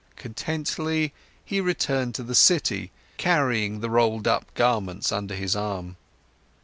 Contently, 0.15 1.13
he 1.45 1.61
returned 1.61 2.15
to 2.15 2.23
the 2.23 2.33
city, 2.33 2.89
carrying 3.17 3.81
the 3.81 3.89
rolled 3.91 4.27
up 4.27 4.51
garments 4.55 5.11
under 5.11 5.35
his 5.35 5.55
arm. 5.55 5.95